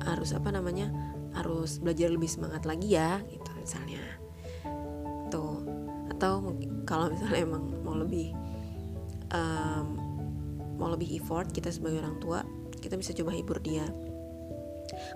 [0.00, 0.88] harus apa namanya
[1.36, 4.02] harus belajar lebih semangat lagi ya gitu misalnya.
[5.32, 5.62] Tuh.
[6.12, 6.52] Atau
[6.84, 8.34] kalau misalnya emang mau lebih
[9.34, 9.86] um,
[10.80, 12.40] mau lebih effort kita sebagai orang tua
[12.80, 13.84] kita bisa coba hibur dia.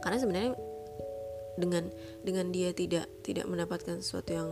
[0.05, 0.53] Karena sebenarnya
[1.57, 1.88] dengan
[2.20, 4.48] dengan dia tidak tidak mendapatkan sesuatu yang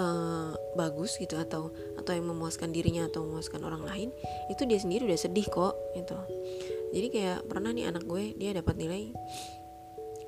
[0.00, 4.08] uh, bagus gitu atau atau yang memuaskan dirinya atau memuaskan orang lain
[4.50, 6.18] itu dia sendiri udah sedih kok gitu.
[6.92, 9.12] Jadi kayak pernah nih anak gue dia dapat nilai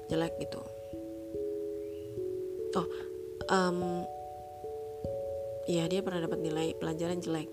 [0.09, 0.63] jelek gitu.
[2.77, 2.87] Oh
[3.49, 4.05] um,
[5.69, 7.49] ya dia pernah dapat nilai pelajaran jelek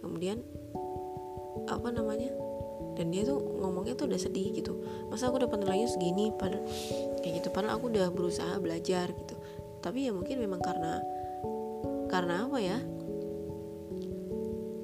[0.00, 0.42] kemudian
[1.68, 2.30] apa namanya?
[2.98, 4.74] Dan dia tuh ngomongnya tuh udah sedih gitu.
[5.10, 6.66] Masa aku dapat nilainya segini padahal
[7.22, 7.48] kayak gitu.
[7.54, 9.34] Padahal aku udah berusaha belajar gitu.
[9.78, 10.98] Tapi ya mungkin memang karena
[12.10, 12.78] karena apa ya?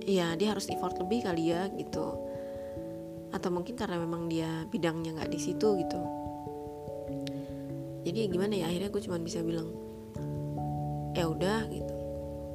[0.04, 2.06] Ya dia harus effort lebih kali ya gitu.
[3.34, 6.00] Atau mungkin karena memang dia bidangnya nggak di situ gitu.
[8.04, 8.70] Jadi ya gimana ya?
[8.70, 9.74] Akhirnya gue cuma bisa bilang
[11.18, 11.94] ya udah gitu.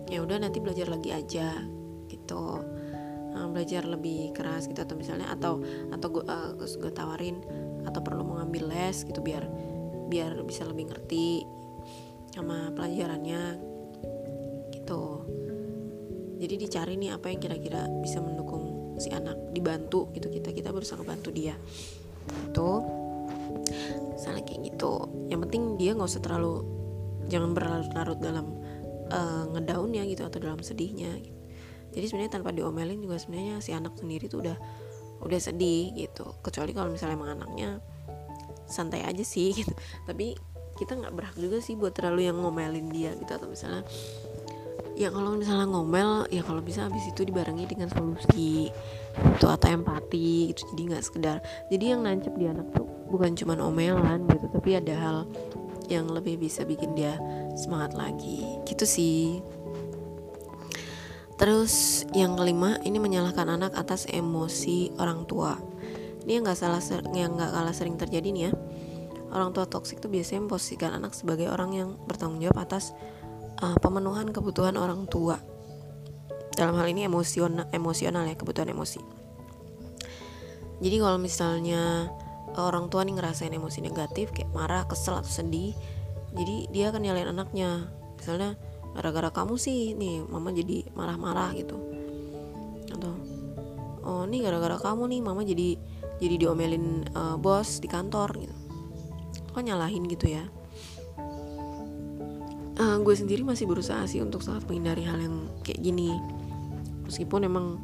[0.10, 1.78] Ya udah nanti belajar lagi aja
[2.29, 2.61] gitu.
[3.29, 5.61] Uh, belajar lebih keras gitu atau misalnya atau
[5.93, 7.37] atau gue uh, gue tawarin
[7.85, 9.45] atau perlu mengambil les gitu biar
[10.09, 11.45] biar bisa lebih ngerti
[12.33, 13.41] sama pelajarannya
[14.73, 15.25] gitu.
[16.41, 21.01] Jadi dicari nih apa yang kira-kira bisa mendukung si anak dibantu gitu kita kita berusaha
[21.05, 21.53] bantu dia.
[22.49, 22.69] Itu
[24.17, 25.05] salah kayak gitu.
[25.29, 26.65] Yang penting dia nggak usah terlalu
[27.29, 28.57] jangan berlarut-larut dalam
[29.13, 31.38] uh, ngedaunnya gitu atau dalam sedihnya gitu
[31.93, 34.58] jadi sebenarnya tanpa diomelin juga sebenarnya si anak sendiri tuh udah
[35.23, 36.36] udah sedih gitu.
[36.39, 37.69] Kecuali kalau misalnya emang anaknya
[38.69, 39.73] santai aja sih gitu.
[40.08, 40.36] Tapi
[40.80, 43.32] kita nggak berhak juga sih buat terlalu yang ngomelin dia gitu.
[43.36, 43.84] Atau misalnya
[44.99, 48.67] ya kalau misalnya ngomel ya kalau bisa habis itu dibarengi dengan solusi
[49.15, 50.63] itu atau empati gitu.
[50.75, 54.95] Jadi nggak sekedar jadi yang nancep di anak tuh bukan cuma omelan gitu tapi ada
[54.95, 55.17] hal
[55.89, 57.17] yang lebih bisa bikin dia
[57.58, 58.62] semangat lagi.
[58.63, 59.41] Gitu sih
[61.39, 65.56] Terus yang kelima ini menyalahkan anak atas emosi orang tua.
[66.28, 66.84] Ini yang nggak salah
[67.15, 68.54] yang nggak kalah sering terjadi nih ya.
[69.32, 72.91] Orang tua toksik tuh biasanya memposisikan anak sebagai orang yang bertanggung jawab atas
[73.63, 75.39] uh, pemenuhan kebutuhan orang tua.
[76.60, 78.99] Dalam hal ini emosional, emosional ya kebutuhan emosi.
[80.84, 82.12] Jadi kalau misalnya
[82.60, 85.71] orang tua nih ngerasain emosi negatif kayak marah, kesel atau sedih,
[86.36, 87.88] jadi dia akan nyalain anaknya.
[88.19, 88.60] Misalnya
[88.97, 91.78] gara-gara kamu sih nih mama jadi marah-marah gitu.
[92.89, 93.13] Atau
[94.06, 95.78] oh nih gara-gara kamu nih mama jadi
[96.19, 98.56] jadi diomelin uh, bos di kantor gitu.
[99.54, 100.45] Kok nyalahin gitu ya?
[102.80, 106.15] Uh, gue sendiri masih berusaha sih untuk sangat menghindari hal yang kayak gini.
[107.04, 107.75] Meskipun emang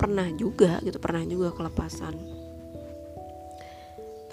[0.00, 2.16] pernah juga gitu pernah juga kelepasan.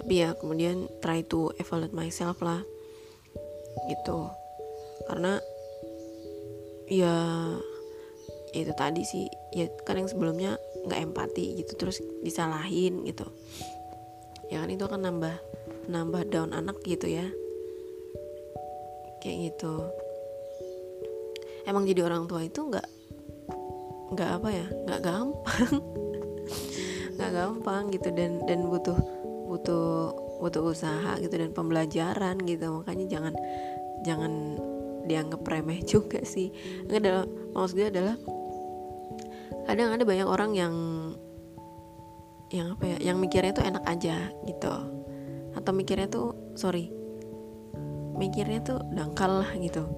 [0.00, 2.64] Tapi ya kemudian try to evaluate myself lah
[3.86, 4.32] gitu.
[5.06, 5.38] Karena
[6.88, 7.14] ya
[8.56, 9.28] itu tadi sih.
[9.52, 10.56] Ya kan yang sebelumnya
[10.88, 13.28] nggak empati gitu terus disalahin gitu.
[14.48, 15.34] Ya kan itu akan nambah
[15.88, 17.28] nambah down anak gitu ya.
[19.20, 19.74] Kayak gitu.
[21.68, 22.88] Emang jadi orang tua itu nggak
[24.16, 25.74] nggak apa ya nggak gampang.
[27.18, 28.94] Nggak gampang gitu dan dan butuh
[29.50, 32.78] butuh butuh usaha gitu dan pembelajaran gitu.
[32.78, 33.34] Makanya jangan
[34.06, 34.54] jangan
[35.08, 36.52] dianggap remeh juga sih.
[36.84, 37.24] Enggak adalah
[37.56, 38.16] maksud gue adalah
[39.64, 40.74] kadang ada banyak orang yang
[42.48, 44.72] yang apa ya yang mikirnya tuh enak aja gitu.
[45.56, 46.92] Atau mikirnya tuh sorry
[48.18, 49.88] mikirnya tuh dangkal lah gitu.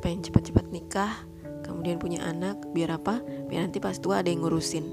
[0.00, 1.12] Pengen cepat-cepat nikah
[1.64, 3.20] kemudian punya anak biar apa?
[3.48, 4.84] Biar nanti pas tua ada yang ngurusin.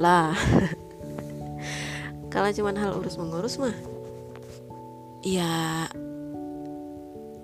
[0.00, 0.32] Lah
[2.32, 3.72] kalau cuman hal urus mengurus mah
[5.24, 5.88] ya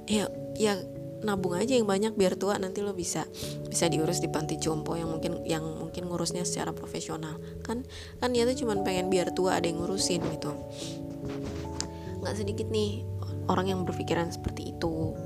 [0.07, 0.79] ya ya
[1.25, 3.25] nabung aja yang banyak biar tua nanti lo bisa
[3.67, 7.41] bisa diurus di panti jompo yang mungkin yang mungkin ngurusnya secara profesional.
[7.65, 7.89] Kan
[8.21, 10.53] kan dia tuh cuman pengen biar tua ada yang ngurusin gitu.
[12.21, 13.03] Nggak sedikit nih
[13.49, 15.17] orang yang berpikiran seperti itu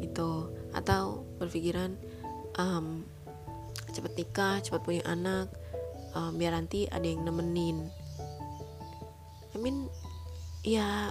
[0.00, 0.54] gitu.
[0.70, 1.98] Atau berpikiran
[2.56, 3.02] um,
[3.90, 5.50] cepet nikah cepet punya anak
[6.14, 7.90] um, biar nanti ada yang nemenin.
[9.52, 9.90] I mean
[10.62, 11.10] ya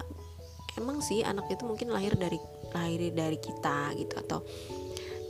[0.76, 2.36] emang sih anak itu mungkin lahir dari
[2.76, 4.44] lahir dari kita gitu atau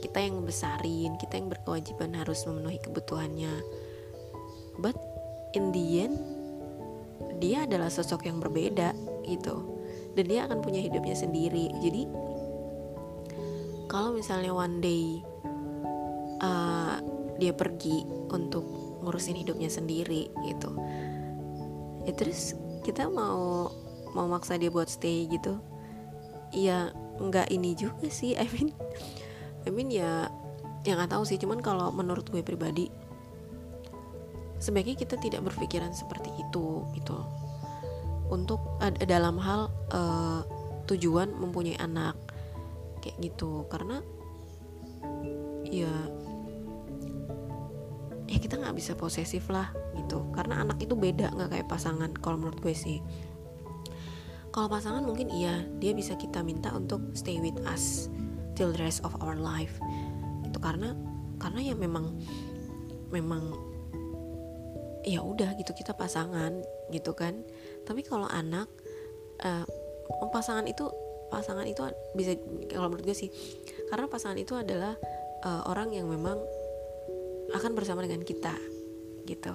[0.03, 3.63] kita yang besarin kita yang berkewajiban harus memenuhi kebutuhannya.
[4.83, 4.99] But
[5.55, 6.15] in the end
[7.39, 8.91] dia adalah sosok yang berbeda
[9.25, 9.63] gitu.
[10.13, 11.71] Dan dia akan punya hidupnya sendiri.
[11.81, 12.03] Jadi
[13.87, 15.23] kalau misalnya one day
[16.43, 16.99] uh,
[17.37, 18.65] dia pergi untuk
[19.01, 20.73] ngurusin hidupnya sendiri gitu
[22.03, 23.71] ya terus kita mau
[24.15, 25.59] mau maksa dia buat stay gitu
[26.57, 26.89] ya
[27.21, 28.73] nggak ini juga sih I mean
[29.65, 30.25] I mean ya
[30.87, 31.35] ya nggak tahu sih.
[31.35, 32.87] Cuman kalau menurut gue pribadi
[34.57, 37.19] sebaiknya kita tidak berpikiran seperti itu gitu.
[38.31, 38.59] Untuk
[39.03, 40.41] dalam hal uh,
[40.87, 42.15] tujuan mempunyai anak
[43.03, 43.67] kayak gitu.
[43.67, 43.99] Karena
[45.67, 45.91] ya
[48.27, 49.67] ya kita nggak bisa posesif lah
[49.99, 50.23] gitu.
[50.31, 53.03] Karena anak itu beda nggak kayak pasangan kalau menurut gue sih
[54.57, 58.09] kalau pasangan mungkin iya dia bisa kita minta untuk stay with us
[58.57, 59.77] till the rest of our life.
[60.41, 60.97] Itu karena
[61.37, 62.17] karena ya memang
[63.13, 63.53] memang
[65.05, 66.57] ya udah gitu kita pasangan
[66.89, 67.45] gitu kan.
[67.85, 68.65] Tapi kalau anak
[69.45, 69.61] uh,
[70.33, 70.89] pasangan itu
[71.29, 71.85] pasangan itu
[72.17, 72.33] bisa
[72.73, 73.29] kalau menurut gue sih
[73.93, 74.97] karena pasangan itu adalah
[75.45, 76.41] uh, orang yang memang
[77.53, 78.57] akan bersama dengan kita
[79.29, 79.53] gitu.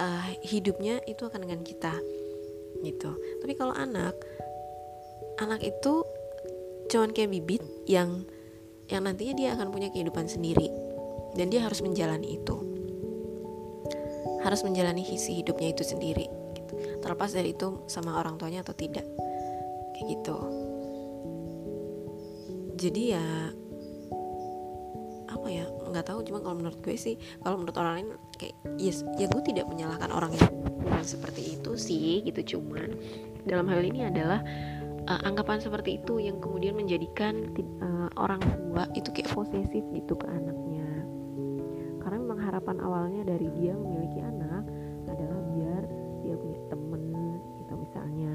[0.00, 1.92] Uh, hidupnya itu akan dengan kita
[2.82, 3.10] gitu.
[3.42, 4.14] Tapi kalau anak
[5.38, 6.02] anak itu
[6.88, 8.24] cuman kayak bibit yang
[8.88, 10.68] yang nantinya dia akan punya kehidupan sendiri.
[11.36, 12.56] Dan dia harus menjalani itu.
[14.42, 16.24] Harus menjalani isi hidupnya itu sendiri
[16.56, 16.74] gitu.
[17.04, 19.04] terlepas dari itu sama orang tuanya atau tidak.
[19.94, 20.38] Kayak gitu.
[22.78, 23.26] Jadi ya
[25.28, 29.02] apa ya nggak tahu cuma kalau menurut gue sih kalau menurut orang lain kayak yes
[29.16, 30.52] ya gue tidak menyalahkan orang yang
[31.02, 32.56] seperti itu sih gitu.
[32.58, 32.92] Cuman
[33.48, 34.44] dalam hal ini adalah
[35.08, 37.48] uh, anggapan seperti itu yang kemudian menjadikan
[37.80, 40.88] uh, orang tua itu kayak posesif gitu ke anaknya.
[42.04, 44.64] Karena memang harapan awalnya dari dia memiliki anak
[45.08, 45.82] adalah biar
[46.24, 47.02] dia punya temen
[47.64, 48.34] gitu misalnya.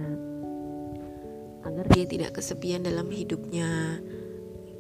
[1.64, 4.02] Agar dia tidak kesepian dalam hidupnya.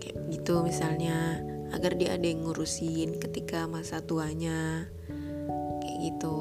[0.04, 1.40] Kayak gitu misalnya
[1.74, 4.86] agar dia ada yang ngurusin ketika masa tuanya.
[5.82, 6.38] Kayak gitu.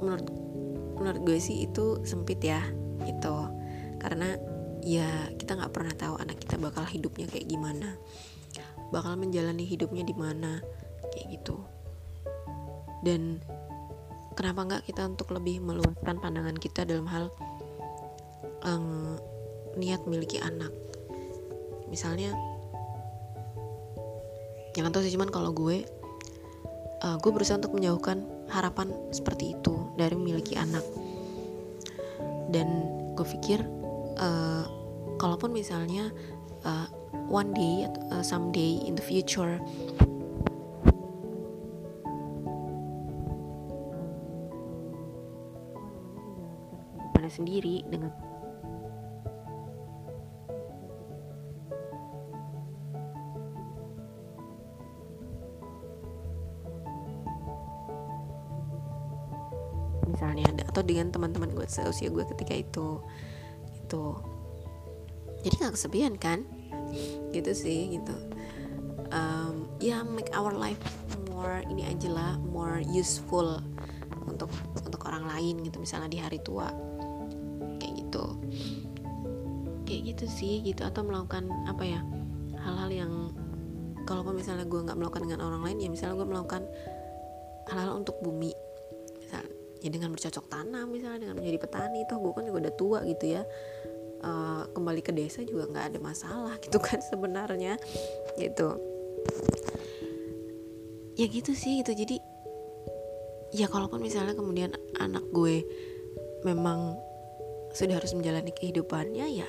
[0.00, 0.26] Menurut
[0.96, 2.64] menurut gue sih itu sempit ya
[3.04, 3.36] gitu.
[4.00, 4.34] Karena
[4.82, 8.00] ya kita nggak pernah tahu anak kita bakal hidupnya kayak gimana.
[8.88, 10.64] Bakal menjalani hidupnya di mana
[11.12, 11.60] kayak gitu.
[13.04, 13.42] Dan
[14.32, 17.28] kenapa nggak kita untuk lebih meluaskan pandangan kita dalam hal
[18.64, 19.20] um,
[19.76, 20.72] niat memiliki anak?
[21.92, 22.32] Misalnya
[24.72, 25.84] jangan tahu sih cuman kalau gue
[27.04, 30.84] uh, gue berusaha untuk menjauhkan harapan seperti itu dari memiliki anak.
[32.52, 32.68] Dan
[33.16, 33.64] gue pikir
[34.20, 34.64] uh,
[35.16, 36.12] kalaupun misalnya
[36.68, 36.88] uh,
[37.32, 39.56] one day uh, someday in the future
[47.32, 48.12] sendiri dengan
[60.92, 63.00] dengan teman-teman gue seusia gue ketika itu.
[63.80, 64.20] Itu
[65.40, 66.44] jadi nggak kesepian kan?
[67.32, 68.12] Gitu sih gitu.
[69.12, 70.80] Um, ya yeah, make our life
[71.32, 73.60] more ini aja lah more useful
[74.24, 74.48] untuk
[74.84, 76.68] untuk orang lain gitu misalnya di hari tua.
[77.80, 78.24] Kayak gitu.
[79.88, 80.84] Kayak gitu sih gitu.
[80.84, 82.00] Atau melakukan apa ya
[82.62, 83.12] hal-hal yang
[84.04, 86.62] kalaupun misalnya gue nggak melakukan dengan orang lain ya misalnya gue melakukan
[87.72, 88.52] hal-hal untuk bumi.
[89.82, 92.04] Ya dengan bercocok tanam misalnya dengan menjadi petani.
[92.04, 93.42] Toh gue kan juga udah tua gitu ya.
[94.22, 97.80] Uh, kembali ke desa juga nggak ada masalah gitu kan sebenarnya
[98.36, 98.76] gitu.
[101.16, 101.96] Ya gitu sih gitu.
[101.96, 102.20] Jadi
[103.56, 105.64] ya kalaupun misalnya kemudian anak gue
[106.44, 107.00] memang
[107.72, 109.48] sudah harus menjalani kehidupannya ya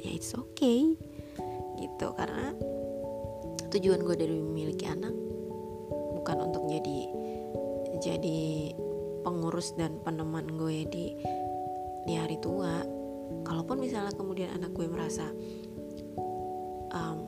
[0.00, 0.96] ya it's okay
[1.76, 2.06] gitu.
[2.16, 2.56] Karena
[3.70, 5.14] tujuan gue dari memiliki anak
[6.18, 7.00] bukan untuk jadi
[8.00, 8.40] jadi
[9.22, 11.06] pengurus dan peneman gue di
[12.04, 12.82] di hari tua.
[13.46, 15.30] Kalaupun misalnya kemudian anak gue merasa
[16.90, 17.18] um,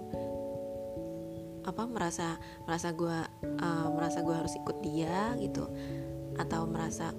[1.63, 3.19] apa merasa merasa gue
[3.63, 5.71] uh, merasa gue harus ikut dia gitu
[6.35, 7.15] atau merasa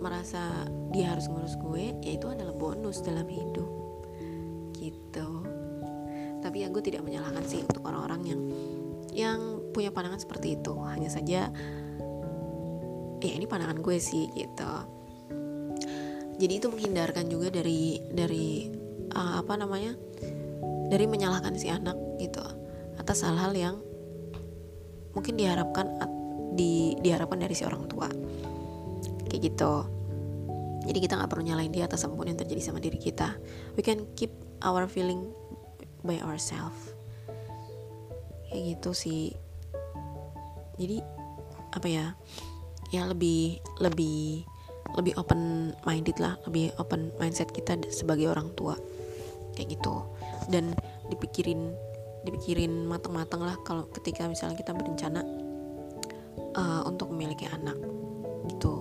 [0.00, 3.68] merasa dia harus ngurus gue ya itu adalah bonus dalam hidup.
[4.76, 5.28] Gitu.
[6.40, 8.40] Tapi ya gue tidak menyalahkan sih untuk orang-orang yang
[9.16, 9.40] yang
[9.72, 10.72] punya pandangan seperti itu.
[10.84, 11.48] Hanya saja
[13.30, 14.72] ya ini pandangan gue sih gitu.
[16.36, 18.68] Jadi itu menghindarkan juga dari dari
[19.16, 19.96] uh, apa namanya
[20.92, 22.44] dari menyalahkan si anak gitu
[23.00, 23.76] atas hal-hal yang
[25.16, 25.96] mungkin diharapkan
[26.52, 28.08] di diharapkan dari si orang tua.
[29.32, 29.72] Kayak gitu.
[30.86, 33.34] Jadi kita nggak perlu nyalain dia atas apa pun yang terjadi sama diri kita.
[33.74, 34.30] We can keep
[34.62, 35.34] our feeling
[36.06, 36.96] by ourselves
[38.56, 39.24] kayak gitu sih.
[40.80, 41.00] Jadi
[41.76, 42.06] apa ya
[42.94, 44.46] ya lebih lebih
[44.94, 48.78] lebih open minded lah lebih open mindset kita sebagai orang tua.
[49.56, 49.94] Kayak gitu.
[50.52, 50.76] Dan
[51.10, 51.72] dipikirin
[52.26, 55.22] dipikirin matang-matang lah kalau ketika misalnya kita berencana
[56.54, 57.76] uh, untuk memiliki anak.
[58.46, 58.74] Gitu.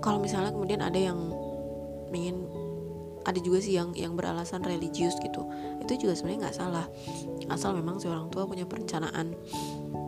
[0.00, 1.18] Kalau misalnya kemudian ada yang
[2.16, 2.48] ingin
[3.26, 5.42] ada juga sih yang yang beralasan religius gitu.
[5.82, 6.86] Itu juga sebenarnya nggak salah.
[7.50, 9.34] Asal memang si orang tua punya perencanaan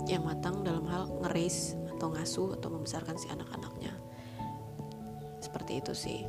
[0.06, 3.90] yang matang dalam hal ngeris atau ngasuh atau membesarkan si anak-anaknya.
[5.42, 6.22] Seperti itu sih.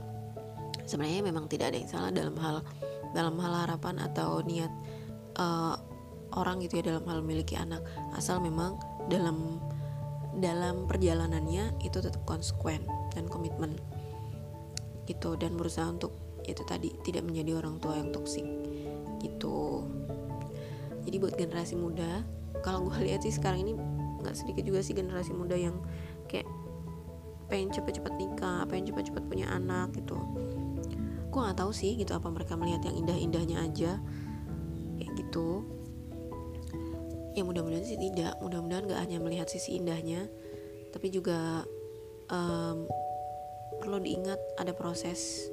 [0.89, 2.65] Sebenarnya memang tidak ada yang salah dalam hal
[3.13, 4.73] dalam hal harapan atau niat
[5.38, 5.77] uh,
[6.34, 7.86] orang gitu ya dalam hal memiliki anak.
[8.17, 8.82] Asal memang
[9.13, 9.62] dalam
[10.41, 12.82] dalam perjalanannya itu tetap konsekuen
[13.13, 13.77] dan komitmen.
[15.05, 16.17] Gitu dan berusaha untuk
[16.49, 18.45] itu tadi tidak menjadi orang tua yang toksik.
[19.21, 19.86] Gitu.
[21.05, 22.25] Jadi buat generasi muda
[22.65, 23.73] kalau gue lihat sih sekarang ini
[24.21, 25.79] nggak sedikit juga sih generasi muda yang
[26.27, 26.45] kayak
[27.49, 30.19] pengen cepet-cepet nikah pengen cepet-cepet punya anak gitu.
[31.29, 33.91] Gue nggak tahu sih gitu apa mereka melihat yang indah-indahnya aja.
[35.01, 35.65] Kayak gitu.
[37.38, 38.36] Ya mudah-mudahan sih tidak.
[38.41, 40.27] Mudah-mudahan gak hanya melihat sisi indahnya
[40.89, 41.63] tapi juga
[42.34, 42.89] um,
[43.77, 45.47] perlu diingat ada proses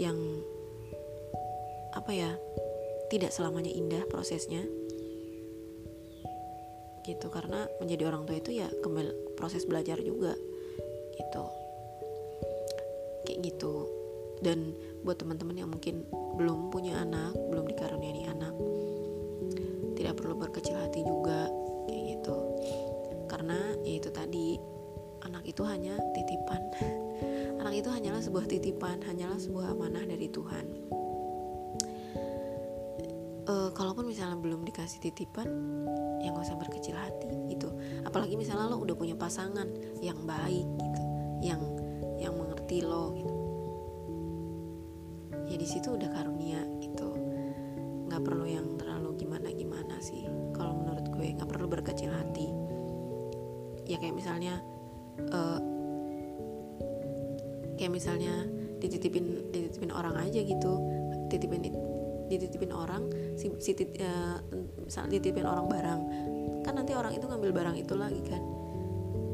[0.00, 0.16] yang
[1.92, 2.30] apa ya
[3.12, 4.64] tidak selamanya indah prosesnya
[7.04, 10.36] gitu karena menjadi orang tua itu ya kembali proses belajar juga
[11.16, 11.44] gitu.
[13.26, 13.74] Kayak gitu.
[14.40, 14.72] Dan
[15.04, 16.08] buat teman-teman yang mungkin
[16.40, 18.56] belum punya anak belum dikaruniai anak
[19.92, 21.48] tidak perlu berkecil hati juga
[21.88, 22.36] kayak gitu.
[23.28, 24.56] Karena ya itu tadi
[25.28, 26.62] anak itu hanya titipan.
[27.60, 30.64] Anak itu hanyalah sebuah titipan hanyalah sebuah amanah dari Tuhan
[33.80, 35.48] kalaupun misalnya belum dikasih titipan
[36.20, 37.72] ya gak usah berkecil hati gitu.
[38.04, 39.64] Apalagi misalnya lo udah punya pasangan
[40.04, 41.02] yang baik gitu.
[41.40, 41.62] Yang
[42.20, 43.34] yang mengerti lo gitu.
[45.48, 47.08] Ya di situ udah karunia gitu.
[48.04, 50.28] Nggak perlu yang terlalu gimana gimana sih.
[50.52, 52.52] Kalau menurut gue nggak perlu berkecil hati.
[53.88, 54.60] Ya kayak misalnya
[55.32, 55.58] uh,
[57.80, 58.44] kayak misalnya
[58.76, 60.84] dititipin dititipin orang aja gitu.
[61.32, 61.64] Titipin
[62.30, 64.38] dititipin orang si, si tit, uh,
[64.86, 66.00] misalnya dititipin orang barang
[66.64, 68.42] kan nanti orang itu ngambil barang itu lagi kan.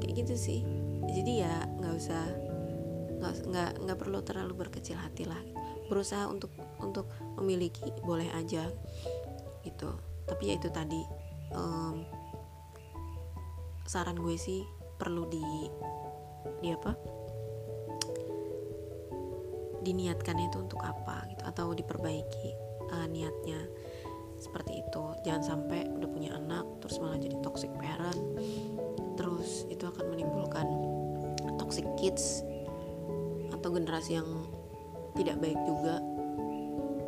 [0.02, 0.61] Kayak gitu sih.
[1.06, 2.24] Jadi ya nggak usah
[3.22, 5.40] nggak nggak perlu terlalu berkecil hati lah.
[5.87, 6.50] Berusaha untuk
[6.82, 8.66] untuk memiliki boleh aja
[9.66, 9.90] gitu.
[10.26, 11.02] Tapi ya itu tadi
[11.54, 12.02] um,
[13.87, 14.62] saran gue sih
[14.98, 15.44] perlu di
[16.62, 16.92] di apa?
[19.82, 23.60] Diniatkannya itu untuk apa gitu atau diperbaiki uh, niatnya
[24.37, 25.04] seperti itu.
[25.24, 28.20] Jangan sampai udah punya anak terus malah jadi toxic parent.
[29.16, 30.66] Terus itu akan menimbulkan
[31.56, 32.44] toxic kids
[33.50, 34.28] atau generasi yang
[35.16, 36.02] tidak baik juga.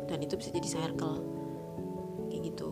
[0.09, 1.21] Dan itu bisa jadi circle.
[2.33, 2.69] Kayak gitu.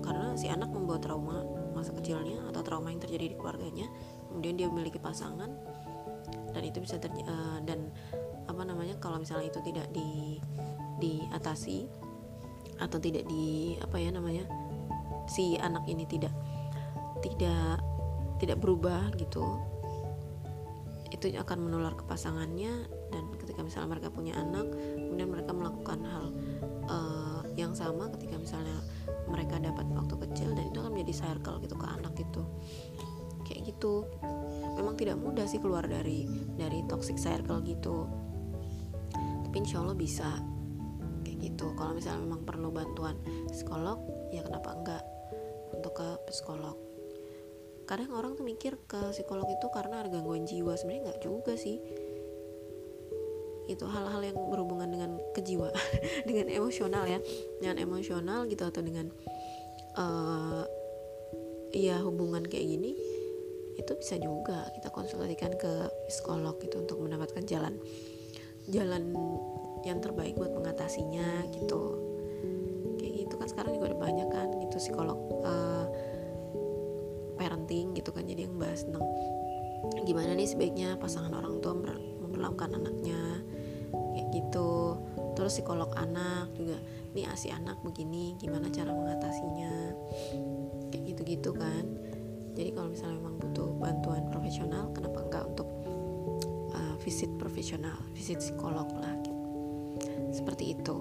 [0.00, 1.42] Karena si anak membawa trauma
[1.78, 3.86] masa kecilnya atau trauma yang terjadi di keluarganya
[4.26, 5.46] kemudian dia memiliki pasangan
[6.50, 7.94] dan itu bisa terjadi uh, eh, dan
[8.50, 10.42] apa namanya kalau misalnya itu tidak di
[10.98, 11.86] diatasi
[12.78, 14.44] atau tidak di apa ya namanya
[15.28, 16.32] si anak ini tidak
[17.20, 17.82] tidak
[18.38, 19.44] tidak berubah gitu
[21.08, 26.26] itu akan menular ke pasangannya dan ketika misalnya mereka punya anak kemudian mereka melakukan hal
[26.86, 28.78] uh, yang sama ketika misalnya
[29.26, 32.42] mereka dapat waktu kecil dan itu akan menjadi circle gitu ke anak itu
[33.68, 34.02] itu
[34.74, 36.24] memang tidak mudah sih keluar dari
[36.56, 38.08] dari toxic circle gitu.
[39.44, 40.28] Tapi insya Allah bisa.
[40.34, 40.57] kayak
[41.58, 41.74] gitu.
[41.74, 43.18] Kalau misalnya memang perlu bantuan
[43.50, 43.98] psikolog
[44.30, 45.02] ya kenapa enggak
[45.74, 46.78] untuk ke psikolog.
[47.82, 50.78] Kadang orang tuh mikir ke psikolog itu karena ada gangguan jiwa.
[50.78, 51.82] Sebenarnya nggak juga sih.
[53.66, 55.74] Itu hal-hal yang berhubungan dengan kejiwaan
[56.30, 57.18] dengan emosional ya.
[57.58, 59.10] Dengan emosional gitu atau dengan
[59.98, 60.62] uh,
[61.74, 62.94] ya hubungan kayak gini
[63.78, 67.78] itu bisa juga kita konsultasikan ke psikolog gitu untuk mendapatkan jalan
[68.66, 69.14] jalan
[69.84, 71.82] yang terbaik buat mengatasinya gitu.
[72.98, 75.86] Kayak gitu kan sekarang juga ada banyak kan gitu psikolog uh,
[77.38, 79.06] parenting gitu kan jadi yang bahas tentang
[80.02, 81.78] gimana nih sebaiknya pasangan orang tua
[82.18, 83.20] memperlakukan anaknya
[84.14, 84.98] kayak gitu.
[85.38, 86.74] Terus psikolog anak juga
[87.14, 89.94] nih asi anak begini gimana cara mengatasinya?
[90.90, 91.84] Kayak gitu-gitu kan.
[92.58, 95.68] Jadi kalau misalnya memang butuh bantuan profesional kenapa enggak untuk
[96.74, 99.14] uh, visit profesional visit psikolog lah.
[100.38, 100.96] Seperti itu.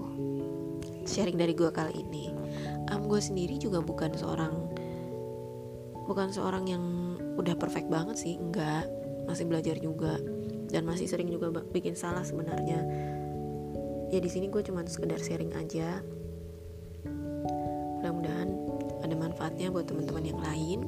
[1.08, 2.34] Sharing dari gue kali ini
[2.92, 4.54] um, gue sendiri juga bukan seorang
[6.08, 6.84] bukan seorang yang
[7.36, 8.88] udah perfect banget sih enggak.
[9.28, 10.16] Masih belajar juga
[10.72, 12.80] dan masih sering juga bikin salah sebenarnya.
[14.08, 16.00] Ya di sini gue cuma sekedar sharing aja.
[18.00, 18.50] Mudah-mudahan
[19.04, 20.80] ada manfaatnya buat teman-teman yang lain.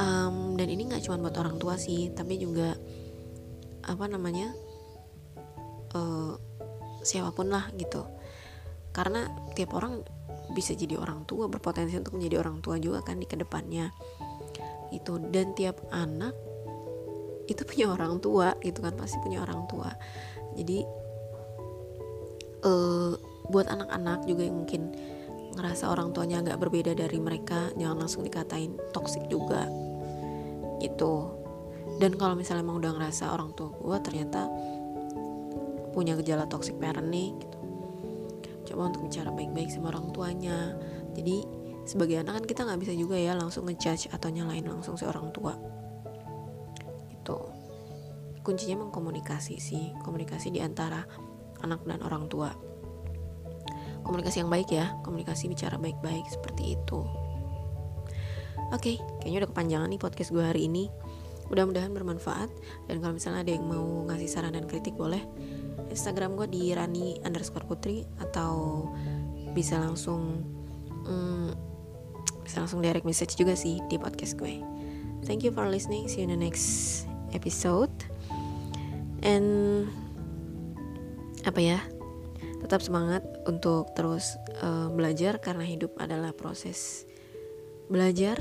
[0.00, 2.72] Um, dan ini nggak cuma buat orang tua sih tapi juga
[3.84, 4.48] apa namanya
[5.92, 6.40] uh,
[7.02, 8.04] siapa pun lah gitu.
[8.90, 10.02] Karena tiap orang
[10.50, 13.94] bisa jadi orang tua berpotensi untuk menjadi orang tua juga kan di ke depannya
[14.90, 16.34] itu dan tiap anak
[17.46, 19.90] itu punya orang tua gitu kan pasti punya orang tua.
[20.58, 20.82] Jadi
[22.66, 23.14] uh,
[23.50, 24.94] buat anak-anak juga yang mungkin
[25.58, 29.66] ngerasa orang tuanya agak berbeda dari mereka jangan langsung dikatain toksik juga
[30.82, 31.38] gitu.
[31.98, 34.46] Dan kalau misalnya emang udah ngerasa orang tua gue ternyata
[35.90, 37.58] punya gejala toxic parent nih gitu.
[38.70, 40.78] Coba untuk bicara baik-baik sama orang tuanya.
[41.18, 41.42] Jadi
[41.82, 45.34] sebagai anak kan kita nggak bisa juga ya langsung ngejudge atau nyalain langsung si orang
[45.34, 45.58] tua.
[47.10, 47.38] Gitu.
[48.46, 49.90] Kuncinya emang komunikasi sih.
[50.06, 51.02] Komunikasi di antara
[51.66, 52.54] anak dan orang tua.
[54.06, 54.94] Komunikasi yang baik ya.
[55.02, 57.02] Komunikasi bicara baik-baik seperti itu.
[58.70, 60.86] Oke okay, kayaknya udah kepanjangan nih podcast gue hari ini.
[61.50, 62.46] Mudah-mudahan bermanfaat.
[62.86, 65.26] Dan kalau misalnya ada yang mau ngasih saran dan kritik boleh
[65.90, 68.86] Instagram gue di Rani underscore Putri atau
[69.52, 70.40] bisa langsung
[71.04, 71.50] mm,
[72.46, 74.62] bisa langsung direct message juga sih di podcast gue.
[75.26, 76.08] Thank you for listening.
[76.08, 77.92] See you in the next episode
[79.20, 79.86] and
[81.44, 81.78] apa ya
[82.60, 87.08] tetap semangat untuk terus uh, belajar karena hidup adalah proses
[87.88, 88.36] belajar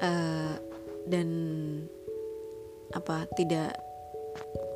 [0.00, 0.56] uh,
[1.12, 1.28] dan
[2.90, 3.89] apa tidak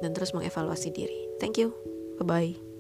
[0.03, 1.29] dan terus mengevaluasi diri.
[1.41, 1.73] Thank you.
[2.21, 2.74] Bye bye